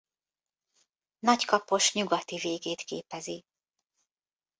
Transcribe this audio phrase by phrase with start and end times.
[1.19, 3.43] Nagykapos nyugati végét képezi.